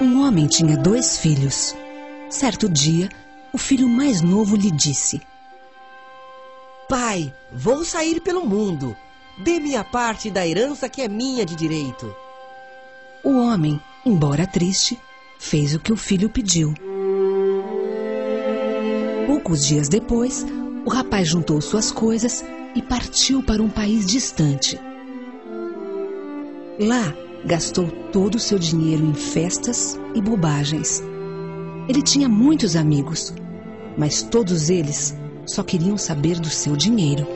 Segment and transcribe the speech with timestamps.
[0.00, 1.74] Um homem tinha dois filhos.
[2.28, 3.08] Certo dia,
[3.52, 5.22] o filho mais novo lhe disse:
[6.88, 8.96] Pai, vou sair pelo mundo.
[9.38, 12.14] Dê-me a parte da herança que é minha de direito.
[13.22, 14.98] O homem, embora triste,
[15.38, 16.74] fez o que o filho pediu.
[19.26, 20.44] Poucos dias depois,
[20.84, 24.78] o rapaz juntou suas coisas e partiu para um país distante.
[26.78, 27.14] Lá,
[27.44, 31.02] gastou todo o seu dinheiro em festas e bobagens.
[31.88, 33.34] Ele tinha muitos amigos,
[33.96, 35.14] mas todos eles
[35.46, 37.26] só queriam saber do seu dinheiro.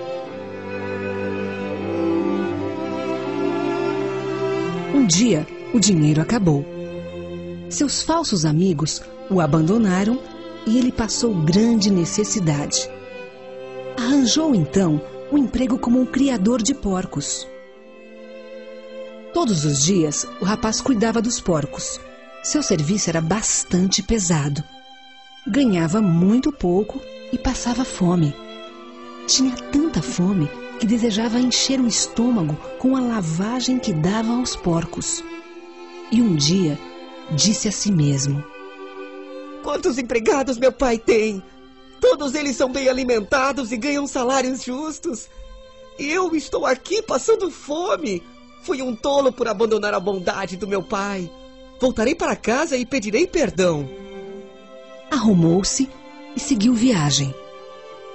[4.95, 6.65] Um dia, o dinheiro acabou.
[7.69, 10.19] Seus falsos amigos o abandonaram
[10.67, 12.89] e ele passou grande necessidade.
[13.99, 17.47] Arranjou então um emprego como um criador de porcos.
[19.33, 22.01] Todos os dias, o rapaz cuidava dos porcos.
[22.43, 24.65] Seu serviço era bastante pesado.
[25.47, 27.01] Ganhava muito pouco
[27.33, 28.35] e passava fome.
[29.27, 30.49] Tinha tanta fome
[30.81, 35.23] que desejava encher o estômago com a lavagem que dava aos porcos.
[36.11, 36.79] E um dia
[37.31, 38.43] disse a si mesmo:
[39.63, 41.43] Quantos empregados meu pai tem?
[42.01, 45.29] Todos eles são bem alimentados e ganham salários justos.
[45.99, 48.23] E eu estou aqui passando fome.
[48.63, 51.31] Fui um tolo por abandonar a bondade do meu pai.
[51.81, 53.89] Voltarei para casa e pedirei perdão.
[55.11, 55.89] Arrumou-se
[56.37, 57.35] e seguiu viagem.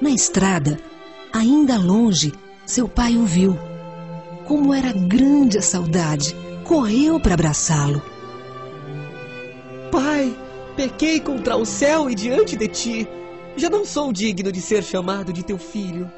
[0.02, 0.80] Na estrada,
[1.32, 2.34] ainda longe,
[2.66, 3.58] seu pai o viu.
[4.46, 8.02] Como era grande a saudade, correu para abraçá-lo.
[9.92, 10.36] Pai,
[10.76, 13.08] pequei contra o céu e diante de ti.
[13.56, 16.12] Já não sou digno de ser chamado de teu filho.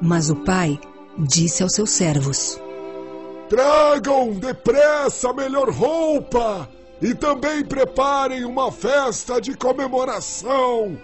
[0.00, 0.78] Mas o pai
[1.18, 2.60] disse aos seus servos:
[3.52, 6.66] Tragam depressa a melhor roupa
[7.02, 10.96] e também preparem uma festa de comemoração,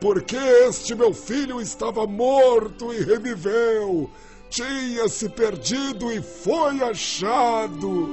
[0.00, 4.08] porque este meu filho estava morto e reviveu,
[4.48, 8.08] tinha se perdido e foi achado.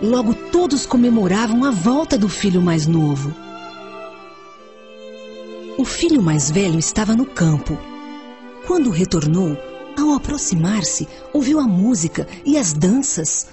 [0.00, 3.30] Logo todos comemoravam a volta do filho mais novo.
[5.76, 7.76] O filho mais velho estava no campo.
[8.66, 9.54] Quando retornou,
[10.00, 13.48] ao aproximar-se, ouviu a música e as danças.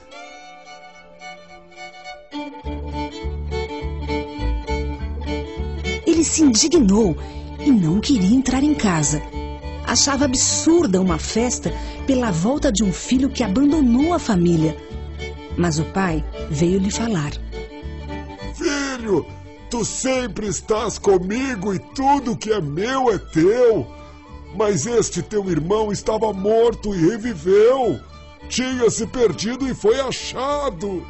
[6.06, 7.18] Ele se indignou
[7.60, 9.22] e não queria entrar em casa.
[9.86, 11.74] Achava absurda uma festa
[12.08, 14.76] pela volta de um filho que abandonou a família.
[15.58, 17.32] Mas o pai veio lhe falar:
[18.56, 19.26] Filho,
[19.70, 24.05] tu sempre estás comigo e tudo que é meu é teu.
[24.56, 28.00] Mas este teu irmão estava morto e reviveu.
[28.48, 31.06] Tinha se perdido e foi achado.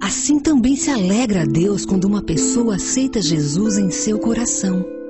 [0.00, 5.01] Assim também se alegra Deus quando uma pessoa aceita Jesus em seu coração.